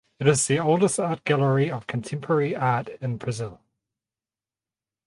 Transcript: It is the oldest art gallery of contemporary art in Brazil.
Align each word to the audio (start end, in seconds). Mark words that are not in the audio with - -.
It 0.19 0.27
is 0.27 0.47
the 0.47 0.57
oldest 0.59 0.99
art 0.99 1.23
gallery 1.25 1.69
of 1.69 1.85
contemporary 1.85 2.55
art 2.55 2.87
in 3.01 3.17
Brazil. 3.17 3.61